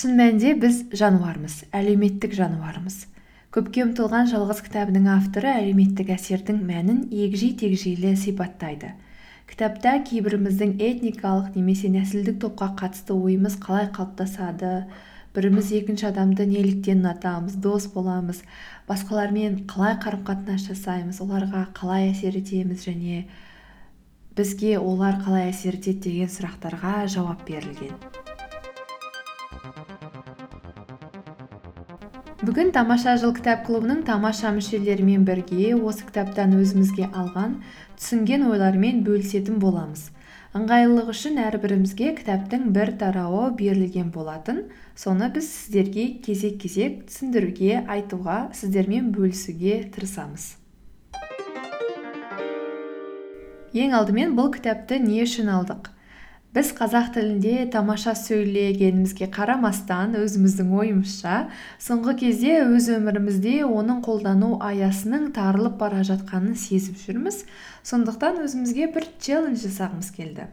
[0.00, 2.94] шын мәнінде біз жануармыз әлеуметтік жануармыз.
[3.52, 8.94] Көпке ұмтылған жалғыз кітабының авторы әлеуметтік әсердің мәнін егжей тегжейлі сипаттайды.
[9.50, 14.72] Кітапта кейбіріміздің этникалық немесе нәсілдік топқа қатысты ойымыз қалай қалыптасады
[15.36, 18.40] біріміз екінші адамды неліктен ұнатамыз дос боламыз
[18.88, 23.26] басқалармен қалай қарым қатынас жасаймыз оларға қалай әсер етеміз және
[24.38, 27.98] бізге олар қалай әсер етеді деген сұрақтарға жауап берілген.
[32.40, 37.58] Бүгін тамаша жыл кітап клубының тамаша мүшелерімен бірге осы кітаптан өзімізге алған
[37.98, 40.06] түсінген ойлармен бөлісетін боламыз.
[40.56, 44.62] Ыңғайлылық үшін әрбірімізге кітаптың бір тарауы берілген болатын.
[44.96, 50.54] Соны біз сіздерге кезек кезек түсіндіруге айтуға сіздермен бөлісуге тырысамыз.
[53.76, 55.92] Ең алдымен бұл кітапты не үшін алдық?
[56.50, 61.36] Біз қазақ тілінде тамаша сөйлегенімізге қарамастан өзіміздің ойымызша
[61.78, 67.44] соңғы кезде өз өмірімізде оның қолдану аясының тарылып бара жатқанын сезіп жүрміз.
[67.86, 70.50] Сондықтан өзімізге бір челлендж жасағымыз келді.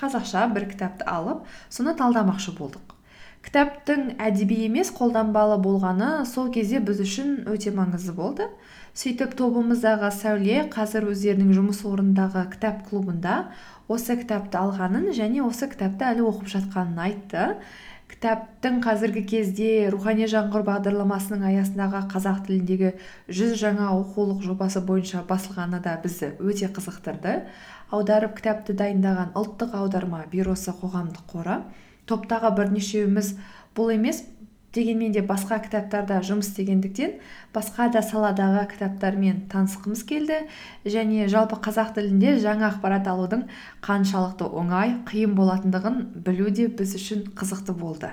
[0.00, 2.96] Қазақша бір кітапты алып соны талдамақшы болдық.
[3.44, 8.48] Кітаптың әдеби емес қолданбалы болғаны сол кезде біз үшін өте маңызды болды.
[8.96, 13.36] Сөйтіп тобымыздағы сәуле қазір өздерінің жұмыс орнындағы кітап клубында
[13.88, 17.44] осы кітапты алғанын және осы кітапты әлі оқып жатқанын айтты.
[18.06, 22.92] Кітаптың қазіргі кезде рухани жаңғыру бағдарламасының аясындағы қазақ тіліндегі
[23.38, 27.34] жүз жаңа оқулық жобасы бойынша басылғаны да бізді өте қызықтырды.
[27.90, 31.58] Аударып кітапты дайындаған ұлттық аударма бюросы қоғамдық қоры.
[32.06, 33.34] Топтағы бірнешеуіміз
[33.74, 34.22] бұл емес
[34.76, 37.16] дегенмен де басқа кітаптарда жұмыс істегендіктен
[37.56, 40.42] басқа да саладағы кітаптармен танысқымыз келді.
[40.84, 43.48] Және жалпы қазақ тілінде жаңа ақпарат алудың
[43.86, 48.12] қаншалықты оңай қиын болатындығын білу де біз үшін қызықты болды.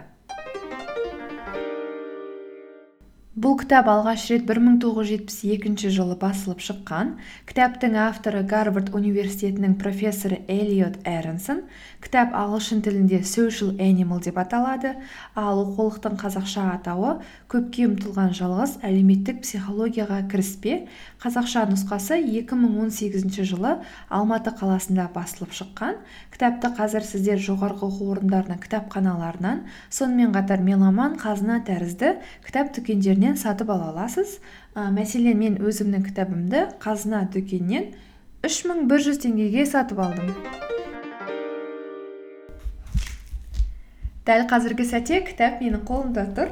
[3.34, 7.16] Бұл кітап алғаш рет 1972 жылы басылып шыққан.
[7.50, 11.64] Кітаптың авторы гарвард университетінің профессоры эллиот эрнсон
[12.04, 14.92] кітап ағылшын тілінде social animal деп аталады.
[15.34, 17.16] Ал оқулықтың қазақша атауы
[17.50, 20.84] көпке ұмтылған жалғыз әлеуметтік психологияға кіріспе
[21.24, 23.80] қазақша нұсқасы 2018 жылы
[24.14, 25.98] алматы қаласында басылып шыққан.
[26.30, 33.72] Кітапты қазір сіздер жоғарғы оқу орындарының кітапханаларынан сонымен қатар меломан қазына тәрізді кітап дүкендерінен сатып
[33.72, 34.38] ала аласыз.
[34.76, 37.24] Ә, мәселен мен өзімнің кітабымды қазына
[38.92, 40.34] бір жүз теңгеге сатып алдым.
[44.28, 46.52] Дәл қазіргі сәтте кітап менің қолымда тұр.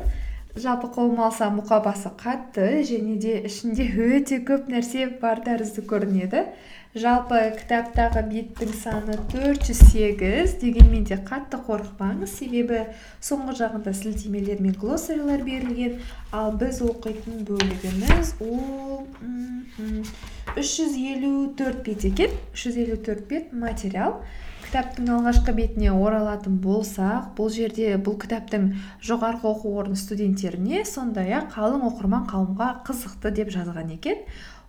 [0.60, 3.86] Жалпы қолыма алсам мұқабасы қатты және де ішінде
[4.18, 6.44] өте көп нәрсе бар тәрізді көрінеді.
[6.92, 12.36] Жалпы кітаптағы беттің саны 408 дегенмен де қатты қорықпаңыз.
[12.36, 12.82] Себебі
[13.24, 16.02] соңғы жағында сілтемелер мен глоссарилар берілген.
[16.36, 19.08] Ал біз оқитын бөлігіміз ол
[20.60, 22.36] үш жүз елу төрт бет екен.
[22.52, 24.20] үш жүз елу төрт бет материал.
[24.72, 28.70] Кітаптың алғашқы бетіне оралатын болсақ бұл жерде бұл кітаптың
[29.04, 34.22] жоғарғы оқу орны студенттеріне сондай ақ қалың оқырман қауымға қызықты деп жазған екен.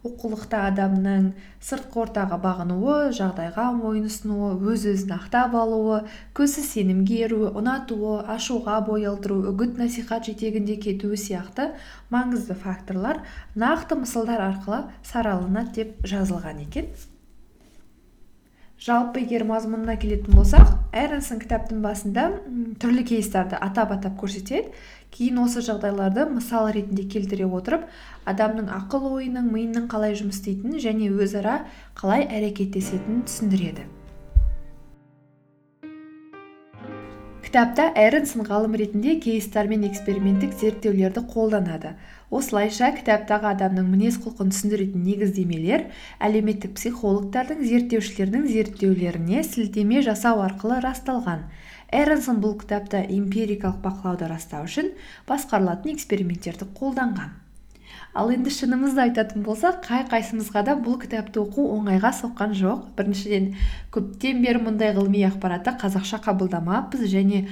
[0.02, 1.28] Оқулықта адамның
[1.62, 6.00] сыртқы ортаға бағынуы жағдайға мойынұсынуы өз өзін ақтап алуы
[6.34, 11.70] көзсіз сенімге еруі ұнатуы ашуға бой алдыруы үгіт насихат жетегінде кетуі сияқты
[12.10, 13.22] маңызды факторлар
[13.54, 16.90] нақты мысалдар арқылы сараланады деп жазылған екен.
[18.82, 22.24] Жалпы егер мазмұнына келетін болсақ эрнсон кітаптың басында
[22.82, 24.72] түрлі кейстарды атап атап көрсетеді.
[25.14, 27.84] Кейін осы жағдайларды мысал ретінде келтіре отырып
[28.26, 31.60] адамның ақыл ойының миының қалай жұмыс істейтінін және өзара
[32.00, 33.86] қалай әрекеттесетінін түсіндіреді.
[37.46, 41.94] Кітапта эрнсон ғалым ретінде кейстар мен эксперименттік зерттеулерді қолданады.
[42.32, 45.84] Осылайша кітаптағы адамның мінез құлқын түсіндіретін негіздемелер
[46.28, 51.44] әлеуметтік психологтардың зерттеушілердің зерттеулеріне сілтеме жасау арқылы расталған.
[51.92, 54.94] Эрнсон бұл кітапта эмпирикалық бақылауды растау үшін
[55.28, 57.36] басқарылатын эксперименттерді қолданған.
[58.16, 62.90] Ал енді шынымызды айтатын болсақ қай қайсымызға да бұл кітапты оқу оңайға соққан жоқ.
[62.96, 63.52] Біріншіден
[63.92, 67.46] көптен бері мұндай ғылыми ақпаратты қазақша қабылдамаппыз және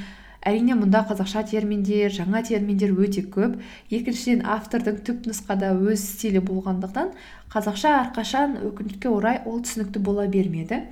[0.46, 3.58] әрине мұнда қазақша терминдер жаңа терминдер өте көп.
[3.92, 7.12] Екіншіден автордың түпнұсқада өз стилі болғандықтан
[7.52, 10.84] қазақша әрқашан өкінішке орай ол түсінікті бола бермеді.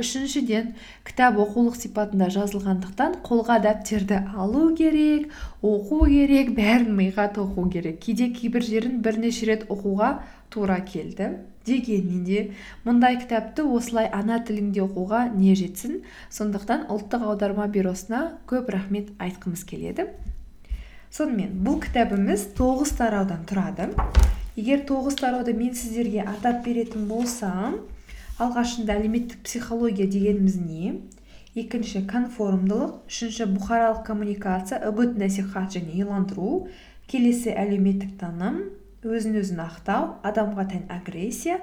[0.00, 0.70] Үшіншіден
[1.04, 5.26] кітап оқулық сипатында жазылғандықтан қолға дәптерді алу керек
[5.60, 7.98] оқу керек бәрін миға тоқу керек.
[8.00, 10.14] Кейде кейбір жерін бірнеше рет оқуға
[10.52, 11.32] тура келді.
[11.66, 12.40] Дегенмен де
[12.84, 16.00] мұндай кітапты осылай ана тіліңде оқуға не жетсін?
[16.34, 20.08] Сондықтан ұлттық аударма бюросына көп рахмет айтқымыз келеді.
[21.12, 23.92] Сонымен бұл кітабымыз тоғыз тараудан тұрады.
[24.56, 27.78] Егер тоғыз тарауды мен сіздерге атап беретін болсам
[28.42, 30.96] алғашында әлеуметтік психология дегеніміз не?
[31.54, 33.02] Екінші конформдылық.
[33.12, 36.66] Үшінші бұқаралық коммуникация үгіт насихат және иландыру.
[37.12, 38.62] Келесі әлеуметтік таным.
[39.02, 41.58] Өзін өзін ақтау адамға тән агрессия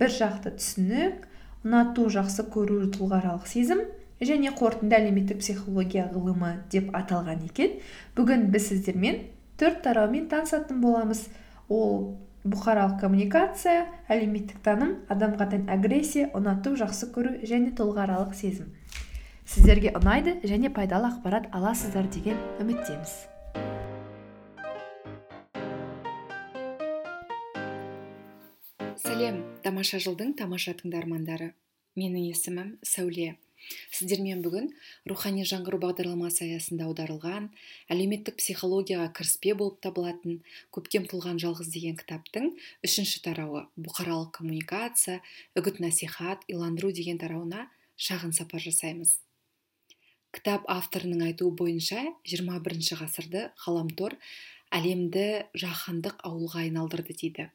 [0.00, 1.26] бір жақты түсінік
[1.64, 3.84] ұнату жақсы көру тұлғааралық сезім
[4.22, 7.78] және қорытынды әлеуметтік психология ғылымы деп аталған екен.
[8.16, 9.24] Бүгін біз сіздермен
[9.58, 11.26] төрт тараумен танысатын боламыз.
[11.68, 18.72] Ол бұқаралық коммуникация әлеуметтік таным адамға тән агрессия ұнату жақсы көру және тұлғааралық сезім.
[19.46, 23.31] Сіздерге ұнайды және пайдалы ақпарат аласыздар деген үміттеміз.
[29.22, 31.52] Сәлем тамаша жылдың тамаша тыңдармандары
[31.94, 33.36] менің есімім сәуле.
[33.94, 34.64] Сіздермен бүгін
[35.06, 37.46] рухани жаңғыру бағдарламасы аясында аударылған
[37.94, 40.40] әлеуметтік психологияға кіріспе болып табылатын
[40.74, 42.50] көпке ұмтылған жалғыз деген кітаптың
[42.88, 45.20] үшінші тарауы бұқаралық коммуникация
[45.54, 49.20] үгіт насихат иландыру деген тарауына шағын сапар жасаймыз.
[50.34, 54.18] Кітап авторының айтуы бойынша 21 ғасырды ғаламтор
[54.74, 57.52] әлемді жаһандық ауылға айналдырды дейді.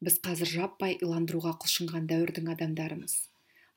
[0.00, 3.16] Біз қазір жаппай иландыруға құлшынған дәуірдің адамдарымыз.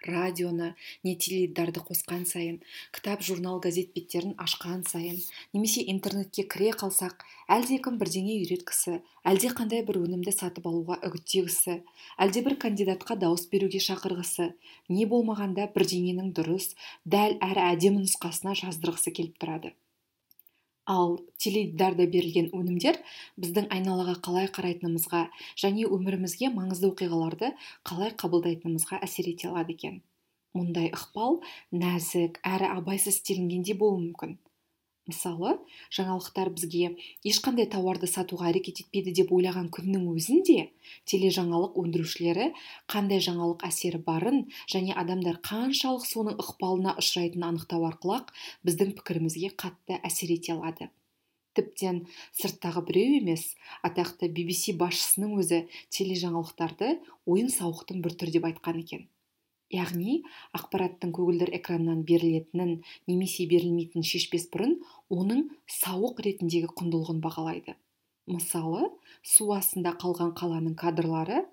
[0.03, 0.73] Радионы
[1.03, 2.57] не теледидарды қосқан сайын
[2.95, 5.21] кітап журнал газет беттерін ашқан сайын
[5.55, 7.23] немесе интернетке кіре қалсақ
[7.55, 8.97] әлдекім бірдеңе үйреткісі
[9.59, 11.77] қандай бір өнімді сатып алуға үгіттегісі
[12.49, 14.49] бір кандидатқа дауыс беруге шақырғысы
[14.89, 16.73] не болмағанда бірдеңенің дұрыс
[17.05, 19.71] дәл әрі әдемі нұсқасына жаздырғысы келіп тұрады.
[20.91, 21.13] Ал
[21.43, 22.99] теледидарда берілген өнімдер
[23.43, 25.21] біздің айналаға қалай қарайтынымызға
[25.63, 27.51] және өмірімізге маңызды оқиғаларды
[27.89, 30.01] қалай қабылдайтынымызға әсер ете алады екен.
[30.53, 31.39] Мұндай ықпал
[31.71, 34.37] нәзік әрі абайсыз істелінген болуы мүмкін.
[35.09, 35.57] Мысалы
[35.97, 36.93] жаңалықтар бізге
[37.27, 40.69] ешқандай тауарды сатуға әрекет етпейді деп ойлаған күннің өзінде
[41.11, 42.49] тележаңалық өндірушілері
[42.93, 44.41] қандай жаңалық әсері барын
[44.73, 48.21] және адамдар қаншалық соның ықпалына ұшырайтынын анықтау арқылы
[48.69, 50.89] біздің пікірімізге қатты әсер ете алады.
[51.53, 51.99] Тіптен
[52.33, 53.43] сырттағы біреу емес
[53.85, 55.59] атақты BBC басшысының өзі
[55.93, 56.95] тележаңалықтарды
[57.29, 59.03] ойын сауықтың бір түрі деп айтқан екен.
[59.73, 60.19] Яғни
[60.57, 62.75] ақпараттың көгілдір экраннан берілетінін
[63.09, 64.77] немесе берілмейтінін шешпес бұрын
[65.13, 65.47] оның
[65.79, 67.75] сауық ретіндегі құндылығын бағалайды.
[68.29, 68.87] Мысалы
[69.33, 71.43] су астында қалған қаланың кадрлары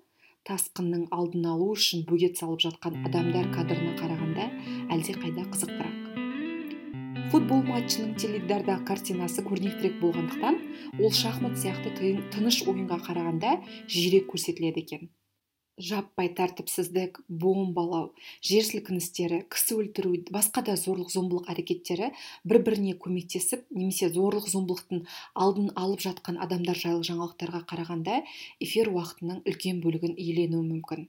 [0.47, 4.47] тасқынның алдын алу үшін бөгет салып жатқан адамдар кадрына қарағанда
[4.95, 5.97] әлдеқайда қызықтырақ.
[7.31, 10.57] Футбол матчының теледидардағы картинасы көрнектірек болғандықтан
[10.99, 11.93] ол шахмат сияқты
[12.33, 13.53] тыныш ойынға қарағанда
[13.87, 15.11] жиірек көрсетіледі екен.
[15.79, 18.11] Жаппай тәртіпсіздік бомбалау
[18.47, 22.11] жер сілкіністері кісі өлтіру басқа да зорлық зомбылық әрекеттері
[22.43, 25.05] бір біріне көмектесіп немесе зорлық зомбылықтың
[25.45, 28.19] алдын алып жатқан адамдар жайлы жаңалықтарға қарағанда
[28.67, 31.07] эфир уақытының үлкен бөлігін иеленуі мүмкін.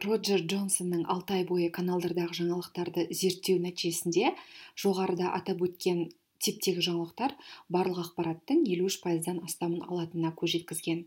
[0.00, 4.32] Роджер джонсонның алты ай бойы каналдардағы жаңалықтарды зерттеу нәтижесінде
[4.80, 6.06] жоғарыда атап өткен
[6.40, 7.36] типтегі жаңалықтар
[7.68, 11.04] барлық ақпараттың елу үш пайыздан астамын алатынына көз жеткізген.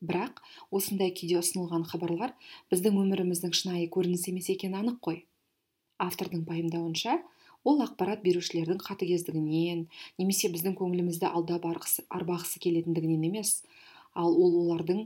[0.00, 0.42] Бірақ
[0.74, 2.34] осындай күйде ұсынылған хабарлар
[2.72, 5.18] біздің өміріміздің шынайы көрінісі емес екені анық қой.
[5.98, 7.18] Автордың пайымдауынша
[7.66, 9.86] ол ақпарат берушілердің қатыгездігінен
[10.20, 13.62] немесе біздің көңілімізді алдап арбағысы келетіндігінен емес.
[14.14, 15.04] Ал ол олардың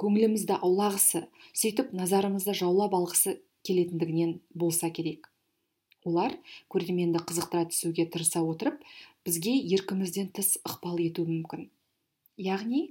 [0.00, 1.26] көңілімізді аулағысы
[1.56, 5.28] сөйтіп назарымызды жаулап алғысы келетіндігінен болса керек.
[6.04, 6.34] Олар
[6.72, 8.80] көрерменді қызықтыра түсуге тырыса отырып
[9.26, 11.68] бізге еркімізден тыс ықпал етуі мүмкін.
[12.44, 12.82] Яғни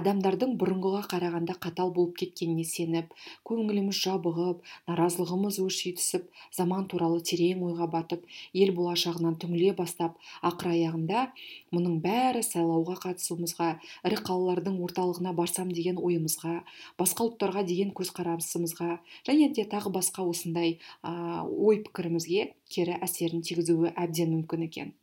[0.00, 3.14] адамдардың бұрынғыға қарағанда қатал болып кеткеніне сеніп
[3.48, 10.72] көңіліміз жабығып наразылығымыз өрши түсіп заман туралы терең ойға батып ел болашағынан түңіле бастап ақыр
[10.74, 11.26] аяғында
[11.74, 13.70] мұның бәрі сайлауға қатысуымызға
[14.08, 16.56] ірі қалалардың орталығына барсам деген ойымызға
[17.00, 24.34] басқа ұлттарға деген көзқарасымызға және де тағы басқа осындай ой пікірімізге кері әсерін тигізуі әбден
[24.36, 24.94] мүмкін екен.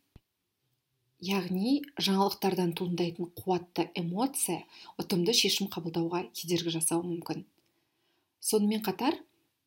[1.24, 4.62] Яғни жаңалықтардан туындайтын қуатты эмоция
[5.02, 7.42] ұтымды шешім қабылдауға кедергі жасауы мүмкін.
[8.38, 9.18] Сонымен қатар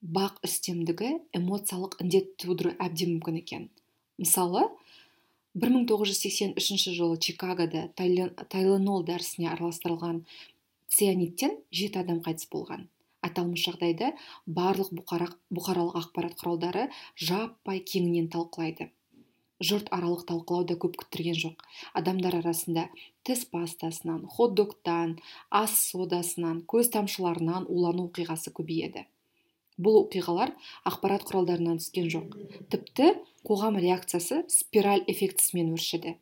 [0.01, 3.67] бақ үстемдігі эмоциялық індет тудыруы әбден мүмкін екен.
[4.17, 4.69] Мысалы
[5.59, 10.23] 1983 жылы чикагода тайленол дәрісіне араластырылған
[10.87, 12.87] цианиттен жеті адам қайтыс болған.
[13.21, 14.13] Аталмыш жағдайды
[14.47, 16.87] барлық бұқаралық ақпарат құралдары
[17.19, 18.89] жаппай кеңінен талқылайды.
[19.61, 21.63] Жұрт аралық талқылау да көп күттірген жоқ.
[21.97, 22.87] Адамдар арасында
[23.27, 25.17] тіс пастасынан хот догтан
[25.49, 29.05] ас содасынан көз тамшыларынан улану оқиғасы көбейеді.
[29.81, 30.51] Бұл оқиғалар
[30.89, 32.35] ақпарат құралдарынан түскен жоқ.
[32.73, 33.13] Тіпті
[33.47, 36.17] қоғам реакциясы спираль эффектісімен өршіді.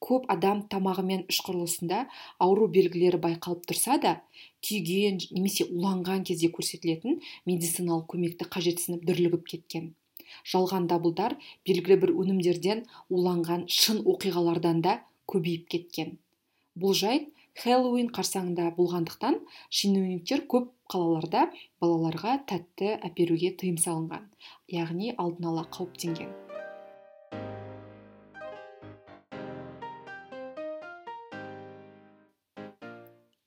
[0.00, 2.02] Көп адам тамағымен іш құрылысында
[2.44, 4.16] ауру белгілері байқалып тұрса да
[4.66, 9.92] күйген немесе уланған кезде көрсетілетін медициналық көмекті қажетсініп дүрлігіп кеткен.
[10.52, 11.36] Жалған дабылдар
[11.68, 14.98] белгілі бір өнімдерден уланған шын оқиғалардан да
[15.30, 16.18] көбейіп кеткен.
[16.80, 19.40] Бұл жайт хэллоуин қарсаңында болғандықтан
[19.80, 21.48] шенеуніктер көп қалаларда
[21.82, 24.30] балаларға тәтті әперуге тыйым салынған
[24.74, 26.32] яғни алдын ала қауіптенген.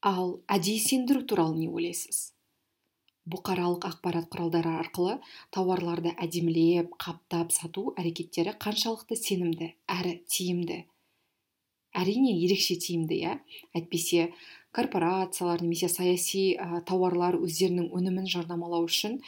[0.03, 2.33] Ал әдейі сендіру туралы не ойлайсыз?
[3.31, 5.13] Бұқаралық ақпарат құралдары арқылы
[5.55, 10.81] тауарларды әдемілеп қаптап сату әрекеттері қаншалықты сенімді әрі тиімді?
[11.95, 13.37] Әрине ерекше тиімді иә?
[13.77, 14.33] Әйтпесе
[14.75, 19.19] корпорациялар немесе саяси ә, тауарлар өздерінің өнімін жарнамалау үшін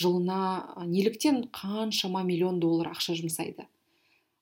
[0.00, 3.66] жылына неліктен қаншама миллион доллар ақша жұмсайды?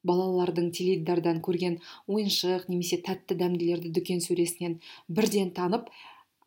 [0.07, 5.91] Балалардың теледидардан көрген ойыншық немесе тәтті дәмділерді дүкен сөресінен бірден танып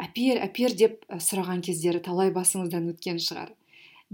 [0.04, 3.54] әпер әпер деп сұраған кездері талай басыңыздан өткен шығар.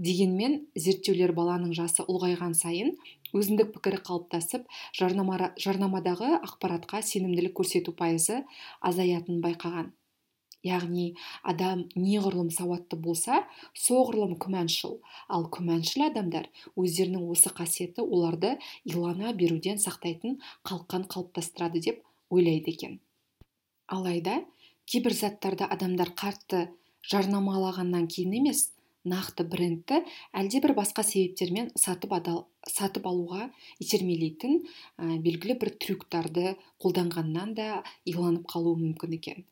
[0.00, 2.94] Дегенмен зерттеулер баланың жасы ұлғайған сайын
[3.36, 8.40] өзіндік пікірі қалыптасып жарнамадағы ақпаратқа сенімділік көрсету пайызы
[8.80, 9.90] азаятынын байқаған.
[10.64, 11.06] Яғни
[11.52, 13.42] адам неғұрлым сауатты болса
[13.72, 14.98] соғұрлым күмәншіл.
[15.28, 20.36] Ал күмәншіл адамдар өздерінің осы қасиеті оларды илана беруден сақтайтын
[20.68, 23.00] қалқан қалыптастырады деп ойлайды екен.
[23.88, 24.42] Алайда
[24.90, 26.66] кейбір заттарды адамдар қатты
[27.06, 28.70] жарнамалағаннан кейін емес
[29.06, 30.00] нақты брендті
[30.36, 33.46] әлдебір басқа себептермен сатып, адал, сатып алуға
[33.80, 34.58] итермелейтін
[34.98, 37.68] ә, белгілі бір трюктарды қолданғаннан да
[38.04, 39.46] иланып қалуы мүмкін екен.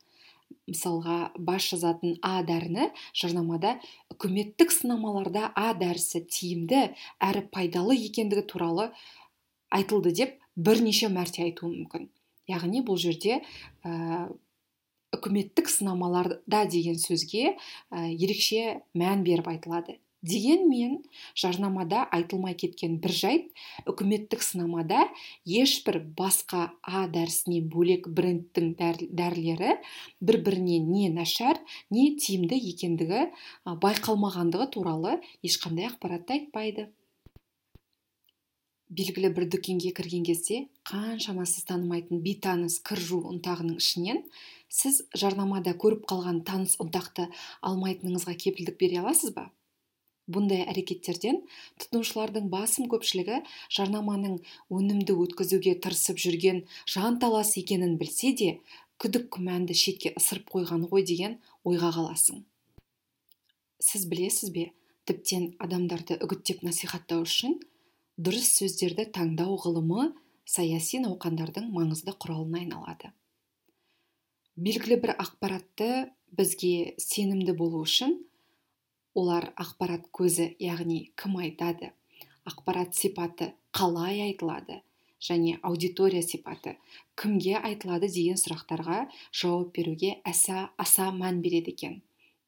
[0.69, 3.79] Мысалға бас жазатын а дәріні жарнамада
[4.13, 6.83] үкіметтік сынамаларда а дәрісі тиімді
[7.25, 8.91] әрі пайдалы екендігі туралы
[9.73, 12.11] айтылды деп бірнеше мәрте айтуы мүмкін.
[12.49, 13.41] Яғни бұл жерде
[15.17, 17.57] үкіметтік сынамаларда деген сөзге ә,
[18.13, 19.99] ерекше мән беріп айтылады.
[20.19, 20.97] Дегенмен
[21.39, 25.05] жарнамада айтылмай кеткен бір жайт үкіметтік сынамада
[25.47, 29.77] ешбір басқа а дәрісінен бөлек брендтің дәрілері
[30.19, 31.63] бір біріне не нашар
[31.95, 33.29] не тиімді екендігі
[33.87, 36.89] байқалмағандығы туралы ешқандай ақпаратты айтпайды.
[38.91, 44.23] Белгілі бір дүкенге кірген кезде қаншама сіз танымайтын бейтаныс кір жуу ұнтағының ішінен
[44.69, 47.29] сіз жарнамада көріп қалған таныс ұнтақты
[47.69, 49.49] алмайтыныңызға кепілдік бере аласыз ба?
[50.29, 51.41] Бұндай әрекеттерден
[51.81, 53.41] тұтынушылардың басым көпшілігі
[53.73, 54.35] жарнаманың
[54.69, 58.51] өнімді өткізуге тырысып жүрген жанталас екенін білсе де
[59.01, 62.43] күдік күмәнді шетке ысырып қойғаны ғой деген ойға қаласың.
[63.81, 64.67] Сіз білесіз бе
[65.09, 67.57] тіптен адамдарды үгіттеп насихаттау үшін
[68.21, 70.11] дұрыс сөздерді таңдау ғылымы
[70.45, 73.15] саяси науқандардың маңызды құралына айналады.
[74.59, 78.17] Белгілі бір ақпаратты бізге сенімді болу үшін
[79.19, 81.93] олар ақпарат көзі яғни кім айтады
[82.51, 84.81] ақпарат сипаты қалай айтылады
[85.23, 86.77] және аудитория сипаты
[87.19, 92.01] кімге айтылады деген сұрақтарға жауап беруге аса, аса мән береді екен.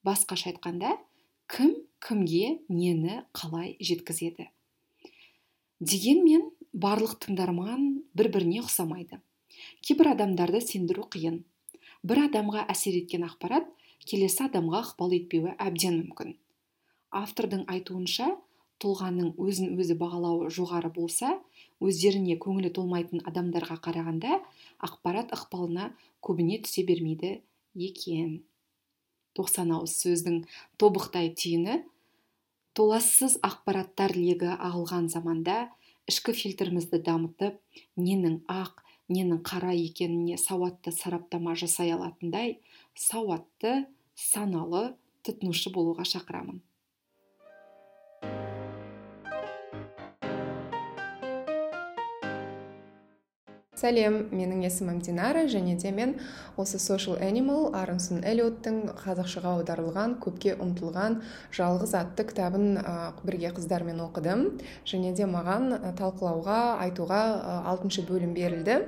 [0.07, 0.97] Басқаша айтқанда
[1.50, 4.49] кім кімге нені қалай жеткізеді?
[5.81, 9.19] Дегенмен барлық тыңдарман бір біріне ұқсамайды.
[9.83, 11.43] Кейбір адамдарды сендіру қиын.
[12.07, 13.69] Бір адамға әсер еткен ақпарат
[14.09, 16.37] келесі адамға ықпал етпеуі әбден мүмкін.
[17.11, 18.30] Автордың айтуынша
[18.80, 21.35] тұлғаның өзін өзі бағалауы жоғары болса
[21.85, 24.38] өздеріне көңілі толмайтын адамдарға қарағанда
[24.87, 25.90] ақпарат ықпалына
[26.25, 27.40] көбіне түсе бермейді
[27.76, 28.40] екен.
[29.37, 30.40] Тоқсан ауыз сөздің
[30.80, 31.83] тобықтай түйіні
[32.78, 35.59] толассыз ақпараттар легі ағылған заманда
[36.11, 37.61] ішкі фильтрімізді дамытып
[38.00, 38.80] ненің ақ
[39.11, 42.61] ненің қара екеніне сауатты сараптама жасай алатындай
[42.95, 44.93] сауатты саналы
[45.26, 46.61] тұтынушы болуға шақырамын.
[53.81, 56.11] Сәлем менің есімім динара және де мен
[56.61, 61.23] осы social animal арнсон эллиоттың қазақшаға аударылған көпке ұмтылған
[61.57, 62.76] жалғыз атты кітабын
[63.25, 64.47] бірге қыздармен оқыдым
[64.85, 67.25] және де маған талқылауға айтуға
[67.73, 68.83] алтыншы бөлім берілді.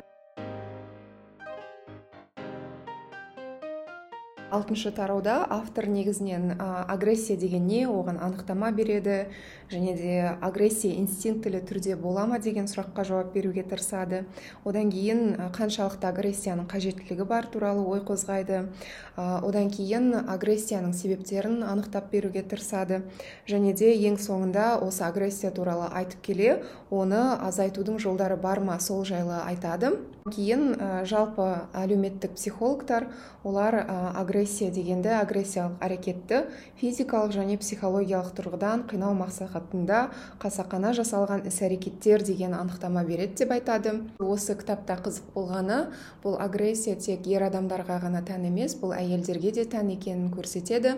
[4.53, 9.27] Алтыншы тарауда автор негізінен агрессия деген не оған анықтама береді
[9.73, 14.27] және де агрессия инстинктілі түрде бола ма деген сұраққа жауап беруге тырысады.
[14.65, 18.69] Одан кейін қаншалықты агрессияның қажеттілігі бар туралы ой қозғайды.
[19.17, 23.03] Одан кейін агрессияның себептерін анықтап беруге тырысады.
[23.49, 29.07] Және де ең соңында осы агрессия туралы айтып келе оны азайтудың жолдары бар ма сол
[29.09, 29.97] жайлы айтады.
[30.29, 30.77] Кейін
[31.09, 33.09] жалпы әлеуметтік психологтар
[33.43, 33.75] олар
[34.15, 36.39] агрессия дегенді агрессиялық әрекетті
[36.81, 40.11] физикалық және психологиялық тұрғыдан қинау мақсатында
[40.43, 44.03] қасақана жасалған іс әрекеттер деген анықтама береді деп айтады.
[44.19, 45.93] Осы кітапта қызық болғаны
[46.25, 50.97] бұл агрессия тек ер адамдарға ғана тән емес бұл әйелдерге де тән екенін көрсетеді.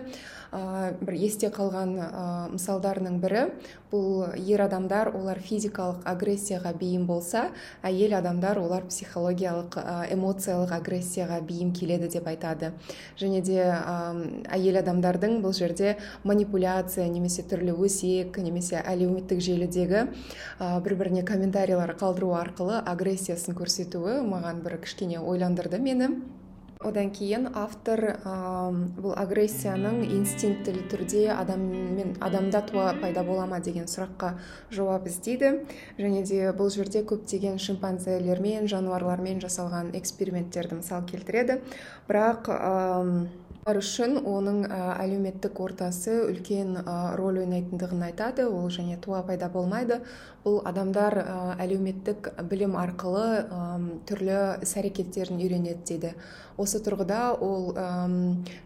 [0.51, 1.97] Бір есте қалған
[2.55, 3.49] мысалдарының бірі
[3.91, 7.49] бұл ер адамдар олар физикалық агрессияға бейім болса
[7.83, 9.77] әйел адамдар олар психологиялық
[10.15, 12.71] эмоциялық агрессияға бейім келеді деп айтады.
[13.19, 20.07] Және де әйел адамдардың бұл жерде манипуляция немесе түрлі өсек немесе әлеуметтік желідегі
[20.59, 26.09] бір біріне комментарийлер қалдыру арқылы агрессиясын көрсетуі маған бір кішкене ойландырды мені.
[26.83, 34.33] Одан кейін автор бұл агрессияның инстинктілі түрде адаммен адамда туа пайда бола ма деген сұраққа
[34.75, 35.65] жауап іздейді.
[35.97, 41.61] Және де бұл жерде көптеген шимпанзелермен жануарлармен жасалған эксперименттерді мысал келтіреді.
[42.09, 42.51] Бірақ
[43.73, 46.77] үшін оның әлеуметтік ортасы үлкен
[47.17, 48.45] роль ойнайтындығын айтады.
[48.45, 50.03] Ол және туа пайда болмайды.
[50.45, 51.17] Бұл адамдар
[51.57, 53.49] әлеуметтік білім арқылы
[54.05, 56.11] түрлі іс әрекеттерін үйренеді дейді.
[56.61, 57.73] Осы тұрғыда ол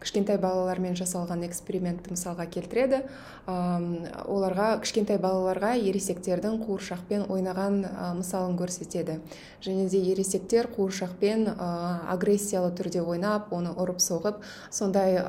[0.03, 2.99] кішкентай балалармен жасалған экспериментті мысалға келтіреді.
[3.47, 7.79] Оларға кішкентай балаларға ересектердің қуыршақпен ойнаған
[8.19, 9.21] мысалын көрсетеді.
[9.63, 11.47] Және де ересектер қуыршақпен
[12.11, 14.43] агрессиялы түрде ойнап оны ұрып соғып
[14.89, 15.21] сондай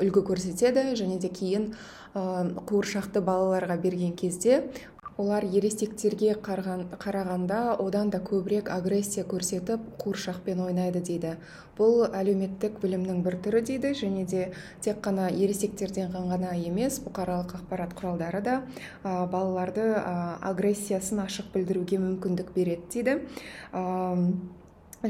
[0.00, 0.96] үлгі көрсетеді.
[0.96, 1.74] Және де кейін
[2.14, 4.70] қуыршақты балаларға берген кезде
[5.16, 11.36] олар ересектерге қарағанда одан да көбірек агрессия көрсетіп қуыршақпен ойнайды дейді.
[11.76, 13.92] Бұл әлеуметтік білімнің бір түрі дейді.
[13.96, 18.62] Және де тек қана ересектерден ғана емес бұқаралық ақпарат құралдары да
[19.04, 19.92] балаларды
[20.40, 23.20] агрессиясын ашық білдіруге мүмкіндік береді дейді.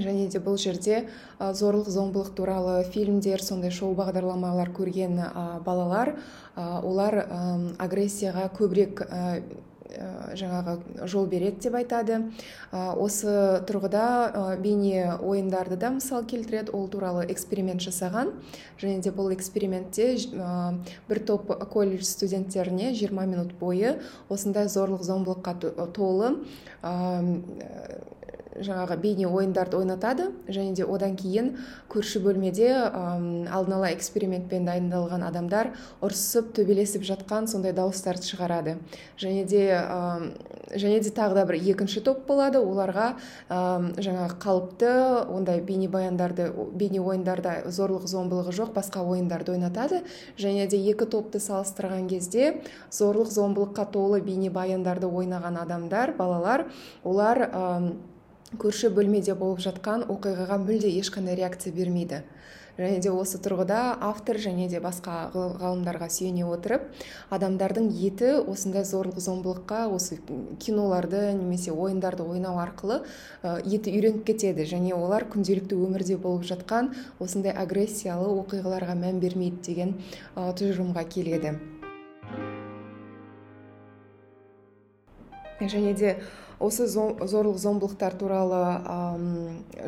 [0.05, 1.07] Және де бұл жерде
[1.39, 5.21] зорлық зомбылық туралы фильмдер сондай шоу бағдарламалар көрген
[5.65, 6.17] балалар
[6.57, 7.23] олар
[7.79, 9.07] агрессияға көбірек
[10.37, 12.19] жаңағы жол береді деп айтады.
[12.73, 18.35] Осы тұрғыда бейне ойындарды да мысал келтіреді ол туралы эксперимент жасаған.
[18.83, 20.17] Және де бұл экспериментте
[21.09, 23.97] бір топ колледж студенттеріне 20 минут бойы
[24.29, 26.37] осындай зорлық зомбылыққа толы
[28.65, 30.31] жаңағы бейне ойындарды ойнатады.
[30.49, 31.57] Және де одан кейін
[31.93, 35.73] көрші бөлмеде алдын ала экспериментпен дайындалған адамдар
[36.05, 38.77] ұрсып төбелесіп жатқан сондай дауыстарды шығарады.
[39.21, 39.63] Және де
[40.75, 42.59] және де тағы да бір екінші топ болады.
[42.61, 43.15] Оларға
[43.51, 44.93] жаңағы қалыпты
[45.31, 50.03] ондай бейнебаяндарды бейне ойындарда зорлық зомбылығы жоқ басқа ойындарды ойнатады.
[50.39, 56.67] Және де екі топты салыстырған кезде зорлық зомбылыққа толы бейнебаяндарды ойнаған адамдар балалар
[57.05, 57.49] олар
[58.55, 62.23] көрші бөлмеде болып жатқан оқиғаға мүлде ешқандай реакция бермейді.
[62.77, 66.85] Және де осы тұрғыда автор және де басқа ғалымдарға сүйене отырып
[67.33, 70.19] адамдардың еті осындай зорлық зомбылыққа осы
[70.61, 73.01] киноларды немесе ойындарды ойнау арқылы
[73.65, 74.69] еті үйреніп кетеді.
[74.69, 79.97] Және олар күнделікті өмірде болып жатқан осындай агрессиялы оқиғаларға мән бермейді деген
[80.37, 81.57] тұжырымға келеді.
[85.65, 86.19] Және де
[86.59, 88.61] осы зорлық зомбылықтар туралы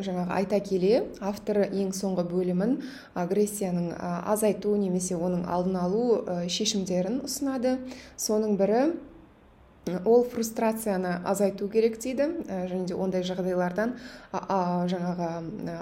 [0.05, 2.79] жаңағы айта келе автор ең соңғы бөлімін
[3.17, 3.91] агрессияның
[4.29, 6.03] азайту немесе оның алдын алу
[6.47, 7.77] шешімдерін ұсынады.
[8.17, 8.83] Соның бірі
[10.05, 13.95] ол фрустрацияны азайту керек дейді және де ондай жағдайлардан
[14.31, 15.29] жаңағы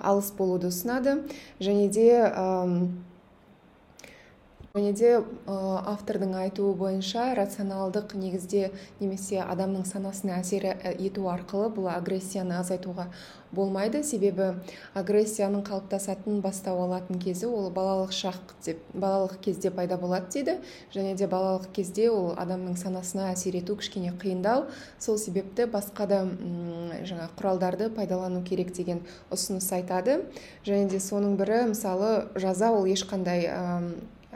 [0.08, 1.18] алыс болуды ұсынады.
[1.60, 2.08] Және де
[4.76, 5.12] және де
[5.48, 13.08] автордың айтуы бойынша рационалдық негізде немесе адамның санасына әсер ету арқылы бұл агрессияны азайтуға
[13.52, 14.04] болмайды.
[14.04, 14.60] Себебі
[14.94, 20.58] агрессияның қалыптасатын бастау алатын кезі ол балалық шақ деп балалық кезде пайда болады дейді.
[20.94, 24.68] Және де балалық кезде ол адамның санасына әсер ету кішкене қиындау.
[25.00, 26.20] Сол себепті басқа да
[27.08, 29.02] жаңа құралдарды пайдалану керек деген
[29.32, 30.26] ұсыныс айтады.
[30.68, 33.48] Және де соның бірі мысалы жаза ол ешқандай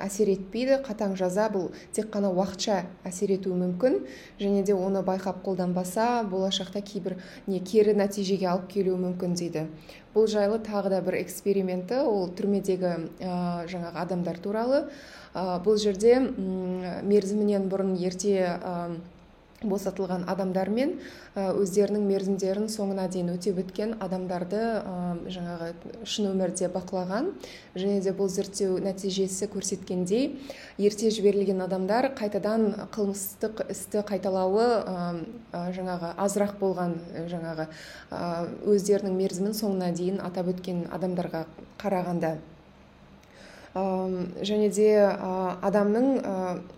[0.03, 3.99] әсер етпейді қатаң жаза бұл тек қана уақытша әсер етуі мүмкін.
[4.41, 9.67] Және де оны байқап қолданбаса болашақта кейбір не кері нәтижеге алып келуі мүмкін дейді.
[10.15, 14.83] Бұл жайлы тағы да бір эксперименті ол түрмедегі ә, жаңағы адамдар туралы.
[15.33, 18.57] Ә, бұл жерде мерзімінен бұрын ерте
[19.61, 20.95] босатылған адамдармен
[21.35, 24.61] өздерінің мерзімдерін соңына дейін өтеп өткен адамдарды
[25.35, 25.69] жаңағы
[26.09, 27.29] шын өмірде бақылаған
[27.75, 30.31] және де бұл зерттеу нәтижесі көрсеткендей
[30.81, 34.67] ерте жіберілген адамдар қайтадан қылмыстық істі қайталауы
[35.77, 36.97] жаңағы азырақ болған
[37.31, 37.67] жаңағы
[38.73, 41.45] өздерінің мерзімін соңына дейін атап өткен адамдарға
[41.81, 42.39] қарағанда.
[43.73, 44.87] Және де
[45.63, 46.07] адамның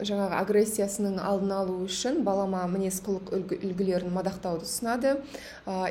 [0.06, 5.16] жаңағы агрессиясының алдын алу үшін балама мінез құлық үлгілерін мадақтауды ұсынады.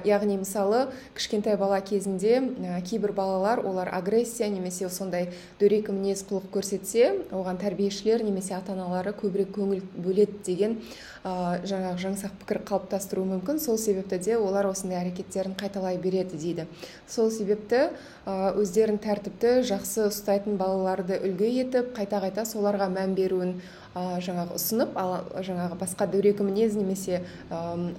[0.07, 0.85] Яғни мысалы
[1.17, 2.39] кішкентай бала кезінде
[2.87, 9.11] кейбір балалар олар агрессия немесе сондай дөрекі мінез құлық көрсетсе оған тәрбиешілер немесе ата аналары
[9.11, 10.79] көбірек көңіл бөледі деген
[11.23, 13.61] жаңағы жаңсақ пікір қалыптастыруы мүмкін.
[13.63, 16.67] Сол себепті де олар осындай әрекеттерін қайталай береді дейді.
[17.07, 17.93] Сол себепті
[18.27, 23.55] өздерін тәртіпті жақсы ұстайтын балаларды үлгі етіп қайта қайта соларға мән беруін
[23.95, 27.23] жаңағы ұсынып ал жаңағы басқа дөрекі мінез немесе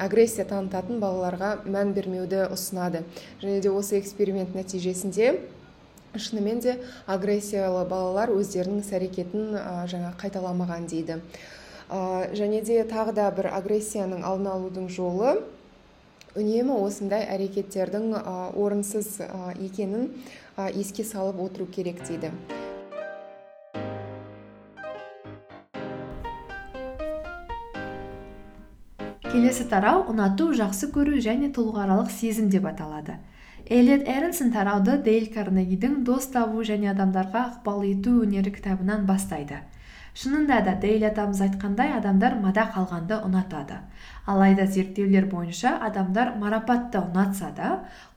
[0.01, 3.05] агрессия танытатын балаларға мән бермеуді ұсынады.
[3.39, 5.37] Және де осы эксперимент нәтижесінде
[6.13, 9.53] шынымен де агрессиялы балалар өздерінің іс әрекетін
[9.89, 11.21] жаңа қайталамаған дейді.
[12.33, 15.35] Және де тағы да бір агрессияның алдын алудың жолы.
[16.33, 18.15] Үнемі осындай әрекеттердің
[18.57, 19.19] орынсыз
[19.61, 20.09] екенін
[20.73, 22.31] еске салып отыру керек дейді.
[29.29, 33.19] Келесі тарау ұнату жақсы көру және тұлғааралық сезім деп аталады.
[33.69, 39.61] Эллиот эрнсон тарауды дейл карнегидің дос табу және адамдарға ықпал ету өнері кітабынан бастайды.
[40.13, 43.79] Шынында да дейл атамыз айтқандай адамдар мадақ алғанды ұнатады.
[44.25, 47.69] Алайда зерттеулер бойынша адамдар марапатты ұнатса да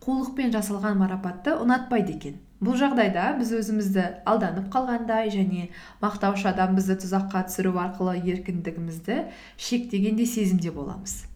[0.05, 2.37] қулықпен жасалған марапатты ұнатпайды екен.
[2.61, 9.19] Бұл жағдайда біз өзімізді алданып қалғандай және мақтаушы адам бізді тұзаққа түсіру арқылы еркіндігімізді
[9.61, 11.27] шектегендей сезімде боламыз.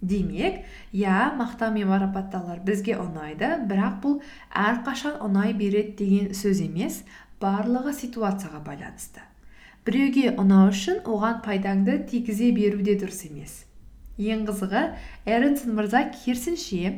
[0.00, 0.62] Демек
[0.96, 4.20] иә мақтау мен марапаттаулар бізге ұнайды бірақ бұл
[4.56, 7.02] әрқашан ұнай береді деген сөз емес
[7.42, 9.20] барлығы ситуацияға байланысты.
[9.86, 13.54] Біреуге ұнау үшін оған пайдаңды тигізе беру де дұрыс емес.
[14.20, 14.82] Ең қызығы
[15.24, 16.94] эрнсон мырза керісінше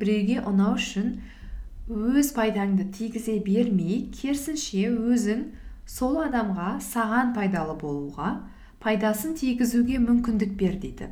[0.00, 1.14] біреуге ұнау үшін
[1.88, 5.46] өз пайдаңды тигізе бермей керісінше өзің
[5.88, 8.32] сол адамға саған пайдалы болуға
[8.82, 11.08] пайдасын тигізуге мүмкіндік бер дейді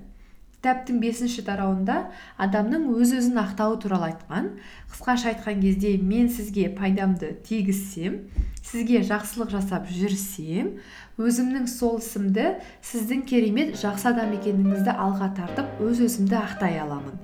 [0.65, 1.95] кітаптың бесінші тарауында
[2.41, 4.47] адамның өз өзін ақтауы туралы айтқан.
[4.89, 8.23] Қысқаша айтқан кезде мен сізге пайдамды тигізсем
[8.65, 10.79] сізге жақсылық жасап жүрсем
[11.21, 17.21] өзімнің сол ісімді сіздің керемет жақсы адам екеніңізді алға тартып өз өзімді ақтай аламын.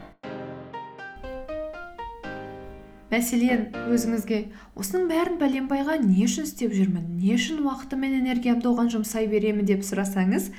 [3.11, 4.45] Мәселен өзіңізге
[4.79, 9.67] осының бәрін бәленбайға не үшін істеп жүрмін не үшін уақытым мен энергиямды оған жұмсай беремін
[9.67, 10.53] деп сұрасаңыз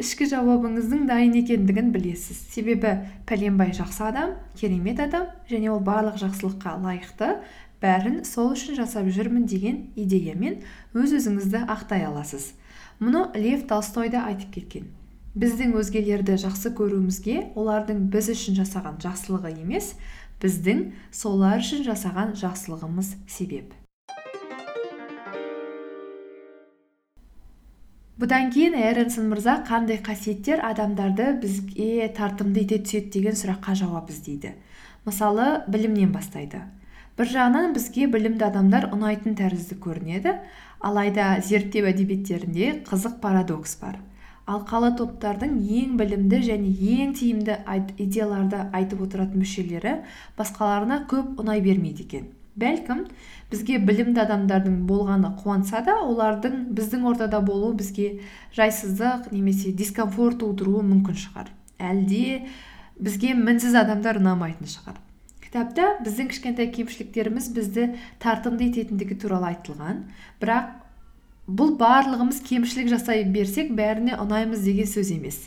[0.00, 2.40] ішкі жауабыңыздың дайын екендігін білесіз.
[2.50, 2.96] Себебі
[3.28, 7.30] пәленбай жақсы адам керемет адам және ол барлық жақсылыққа лайықты.
[7.82, 10.62] Бәрін сол үшін жасап жүрмін деген идеямен
[10.96, 12.52] өз өзіңізді ақтай аласыз.
[12.98, 14.90] Мұны лев толстой да айтып кеткен.
[15.34, 19.94] Біздің өзгелерді жақсы көруімізге олардың біз үшін жасаған жақсылығы емес
[20.42, 23.83] біздің солар үшін жасаған жақсылығымыз себеп
[28.20, 33.10] бұдан кейін эренсон мырза қандай қасиеттер адамдарды бізге тартымды ете түседі?
[33.10, 34.52] деген сұраққа жауап іздейді.
[35.04, 36.60] Мысалы білімнен бастайды.
[37.18, 40.36] Бір жағынан бізге білімді адамдар ұнайтын тәрізді көрінеді.
[40.78, 43.98] Алайда зерттеу әдебиеттерінде қызық парадокс бар.
[44.46, 47.58] Алқалы топтардың ең білімді және ең тиімді
[47.98, 49.98] идеяларды айтып отыратын мүшелері
[50.38, 52.26] басқаларына көп ұнай бермейді екен.
[52.60, 53.04] Бәлкім
[53.50, 58.20] бізге білімді адамдардың болғаны қуанса да олардың біздің ортада болуы бізге
[58.56, 61.50] жайсыздық немесе дискомфорт тудыруы мүмкін шығар.
[61.78, 62.44] Әлде
[62.98, 65.00] бізге мінсіз адамдар ұнамайтын шығар.
[65.42, 67.88] Кітапта біздің кішкентай кемшіліктеріміз бізді
[68.22, 70.04] тартымды ететіндігі туралы айтылған.
[70.42, 70.70] Бірақ
[71.46, 75.42] бұл барлығымыз кемшілік жасай берсек бәріне ұнаймыз деген сөз емес.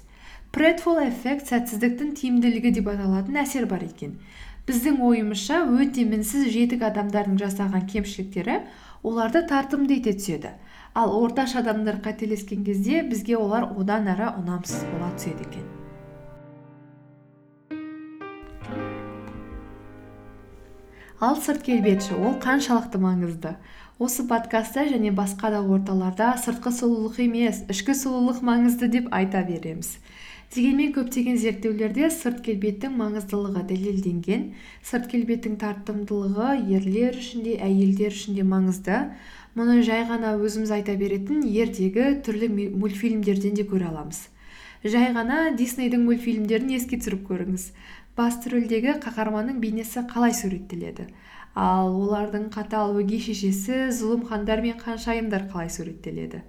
[0.56, 4.16] Предфол эффект сәтсіздіктің тиімділігі деп аталатын әсер бар екен.
[4.68, 8.58] Біздің ойымызша өте мінсіз жетік адамдардың жасаған кемшіліктері
[9.08, 10.52] оларды тартымды ете түседі.
[10.94, 15.68] Ал орташа адамдар қателескен кезде бізге олар одан әрі ұнамсыз бола түседі екен.
[21.20, 23.56] Ал сырт келбетші ол қаншалықты маңызды?
[23.98, 29.96] Осы подкастта және басқа да орталарда сыртқы сұлулық емес ішкі сұлулық маңызды деп айта береміз.
[30.56, 34.46] Дегенмен көптеген зерттеулерде сырт келбеттің маңыздылығы дәлелденген.
[34.86, 39.02] Сырт келбеттің тартымдылығы ерлер үшін де әйелдер үшін де маңызды.
[39.58, 44.28] Мұны жай ғана өзіміз айта беретін ертегі түрлі мультфильмдерден де көре аламыз.
[44.86, 47.72] Жай ғана диснейдің мультфильмдерін еске түсіріп көріңіз.
[48.18, 51.08] Басты рөлдегі қаһарманның бейнесі қалай суреттеледі?
[51.58, 56.44] Ал олардың қатал өгей шешесі зұлымхандар мен ханшайымдар қалай суреттеледі?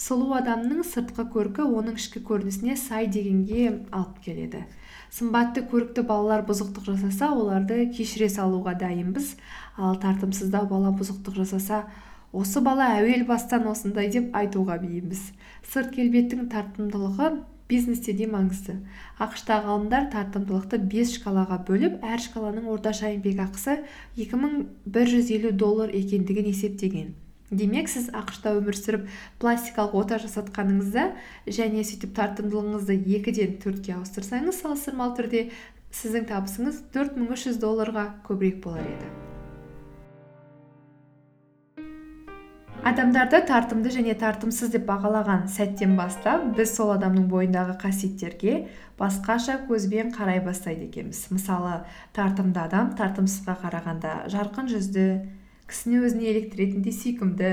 [0.00, 4.62] Сұлу адамның сыртқы көркі оның ішкі көрінісіне сай дегенге алып келеді.
[5.12, 9.34] Сымбатты көрікті балалар бұзықтық жасаса оларды кешіре салуға дайынбыз.
[9.76, 11.84] Ал тартымсыздау бала бұзықтық жасаса
[12.32, 15.24] осы бала әуел бастан осындай деп айтуға бейінбіз
[15.68, 17.32] сырт келбеттің тартымдылығы
[17.70, 18.80] бизнесте де маңызды.
[19.20, 23.82] Ақш та ғалымдар тартымдылықты бес шкалаға бөліп әр шкаланың орташа еңбекақысы
[24.16, 27.12] екі мың бір жүз елу доллар екендігін есептеген.
[27.50, 29.08] Демек сіз ақш та өмір сүріп
[29.42, 31.06] пластикалық ота жасатқаныңызда
[31.50, 35.42] және сөйтіп тартымдылығыңызды екіден төртке ауыстырсаңыз салыстырмалы түрде
[35.90, 39.10] сіздің табысыңыз төрт мың үш жүз долларға көбірек болар еді.
[42.80, 48.54] Адамдарды тартымды және тартымсыз деп бағалаған сәттен бастап біз сол адамның бойындағы қасиеттерге
[48.96, 51.26] басқаша көзбен қарай бастайды екенбіз.
[51.34, 51.82] Мысалы
[52.16, 55.04] тартымды адам тартымсызға қарағанда жарқын жүзді
[55.70, 57.50] кісіні өзіне еліктіретіндей сүйкімді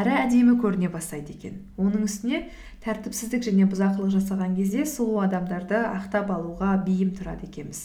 [0.00, 1.60] әрі әдемі көріне бастайды екен.
[1.76, 2.46] Оның үстіне
[2.84, 7.82] тәртіпсіздік және бұзақылық жасаған кезде сұлу адамдарды ақтап алуға бейім тұрады екенбіз.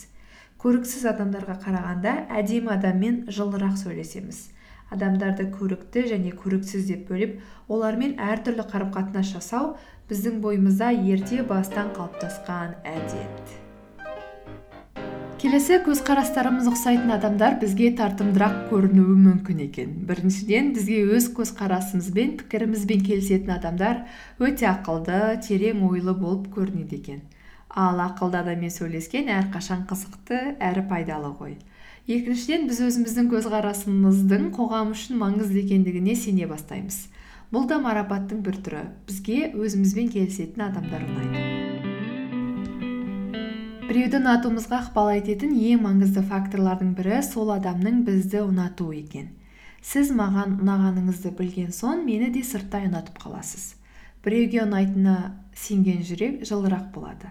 [0.64, 4.46] Көріксіз адамдарға қарағанда әдемі адаммен жылырақ сөйлесеміз.
[4.94, 9.74] Адамдарды көрікті және көріксіз деп бөліп олармен әртүрлі қарым қатынас жасау
[10.12, 13.63] біздің бойымызда ерте бастан қалыптасқан әдет.
[15.44, 19.90] Келесі көзқарастарымыз ұқсайтын адамдар бізге тартымдырақ көрінуі мүмкін екен.
[20.08, 24.06] Біріншіден бізге өз көзқарасымызбен пікірімізбен келісетін адамдар
[24.40, 27.20] өте ақылды терең ойлы болып көрінеді екен.
[27.68, 31.58] Ал ақылды адаммен сөйлескен әрқашан қызықты әрі пайдалы ғой.
[32.08, 37.10] Екіншіден біз өзіміздің көзқарасымыздың қоғам үшін маңызды екендігіне сене бастаймыз.
[37.52, 38.86] Бұл да марапаттың бір түрі.
[39.12, 41.93] Бізге өзімізбен келісетін адамдар ұнайды.
[43.94, 49.28] Біреуді ұнатуымызға ықпал ететін ең маңызды факторлардың бірі сол адамның бізді ұнатуы екен.
[49.86, 53.76] Сіз маған ұнағаныңызды білген соң мені де сырттай ұнатып қаласыз.
[54.26, 55.18] Біреуге ұнайтынына
[55.54, 57.30] сенген жүрек жылырақ болады.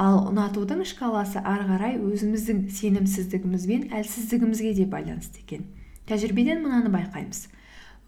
[0.00, 5.66] Ал ұнатудың шкаласы ары қарай өзіміздің сенімсіздігіміз бен әлсіздігімізге де байланысты екен.
[6.08, 7.50] Тәжірибеден мынаны байқаймыз.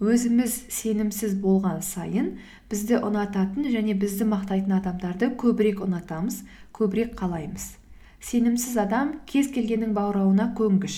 [0.00, 2.32] Өзіміз сенімсіз болған сайын
[2.72, 6.40] бізді ұнататын және бізді мақтайтын адамдарды көбірек ұнатамыз
[6.72, 7.74] көбірек қалаймыз.
[8.20, 10.96] Сенімсіз адам кез келгеннің баурауына көнгіш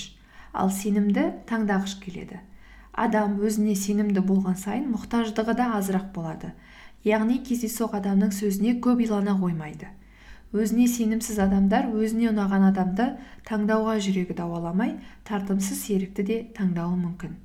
[0.52, 2.40] ал сенімді таңдағыш келеді.
[2.92, 6.52] Адам өзіне сенімді болған сайын мұқтаждығы да азырақ болады.
[7.06, 9.88] Яғни кездейсоқ адамның сөзіне көп илана қоймайды.
[10.52, 13.06] Өзіне сенімсіз адамдар өзіне ұнаған адамды
[13.48, 17.38] таңдауға жүрегі дауаламай тартымсыз серікті де таңдауы мүмкін.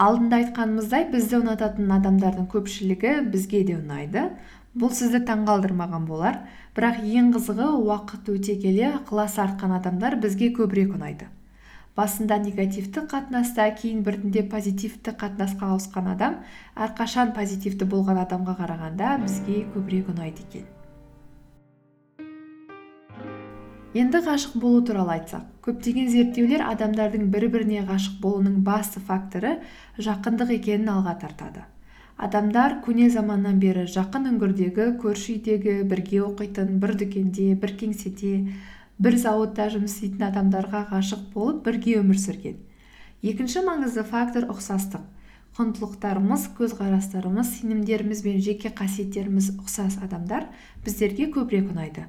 [0.00, 4.22] Алдында айтқанымыздай бізді ұнататын адамдардың көпшілігі бізге де ұнайды.
[4.78, 6.36] Бұл сізді таңғалдырмаған болар
[6.76, 11.26] бірақ ең қызығы уақыт өте келе ықыласы артқан адамдар бізге көбірек ұнайды.
[11.98, 16.36] Басында негативті қатынаста кейін біртіндеп позитивті қатынасқа ауысқан адам
[16.78, 20.68] әрқашан позитивті болған адамға қарағанда бізге көбірек ұнайды екен.
[23.90, 29.56] Енді ғашық болу туралы айтсақ көптеген зерттеулер адамдардың бір біріне ғашық болуының басты факторы
[29.98, 31.66] жақындық екенін алға тартады.
[32.20, 38.32] Адамдар көне заманнан бері жақын үңгірдегі көрші үйдегі бірге оқитын бір дүкенде бір кеңседе
[39.00, 42.60] бір зауытта жұмыс істейтін адамдарға ғашық болып бірге өмір сүрген.
[43.24, 45.08] Екінші маңызды фактор ұқсастық.
[45.56, 50.46] Құндылықтарымыз көзқарастарымыз сенімдеріміз бен жеке қасиеттеріміз ұқсас адамдар
[50.84, 52.04] біздерге көбірек ұнайды.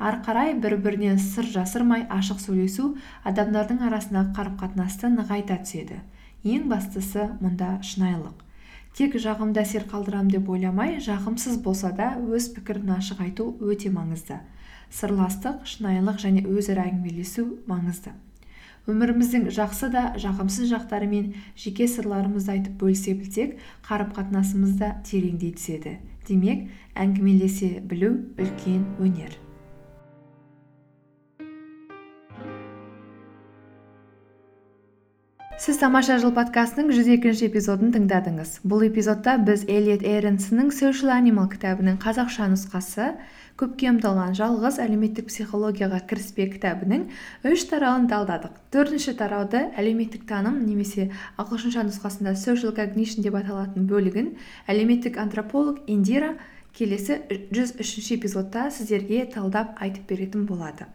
[0.00, 2.94] Ары қарай бір бірінен сыр жасырмай ашық сөйлесу
[3.28, 6.00] адамдардың арасындағы қарым қатынасты нығайта түседі.
[6.44, 8.49] Ең бастысы мұнда шынайылық.
[8.96, 14.40] Тек жағымды әсер қалдырамын деп ойламай жағымсыз болса да өз пікірін ашық айту өте маңызды.
[14.90, 18.14] Сырластық шынайылық және өзара әңгімелесу маңызды.
[18.90, 25.52] Өміріміздің жақсы да жағымсыз жақтары мен жеке сырларымызды айтып бөлісе білсек қарым қатынасымыз да тереңдей
[25.58, 25.98] түседі.
[26.26, 29.36] Демек әңгімелесе білу үлкен өнер.
[35.60, 38.62] Сіз тамаша жыл подкастының жүз екінші эпизодын тыңдадыңыз.
[38.64, 43.10] Бұл эпизодта біз эллиот эренсонның social animal кітабының қазақша нұсқасы
[43.60, 47.02] көпке ұмтылған жалғыз әлеуметтік психологияға кіріспе кітабының
[47.50, 48.54] үш тарауын талдадық.
[48.72, 54.30] Төртінші тарауды әлеуметтік таным немесе ағылшынша нұсқасында social cognition деп аталатын бөлігін
[54.64, 56.38] әлеуметтік антрополог индира
[56.72, 57.20] келесі
[57.52, 60.88] жүз үшінші эпизодта сіздерге талдап айтып беретін болады.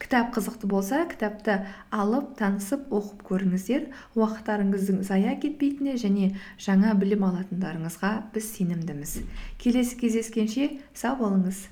[0.00, 1.58] Кітап қызықты болса кітапты
[1.92, 3.88] алып танысып оқып көріңіздер.
[4.16, 9.18] Уақыттарыңыздың зая кетпейтініне және жаңа білім алатындарыңызға біз сенімдіміз.
[9.60, 11.66] Келесі кездескенше сау болыңыз.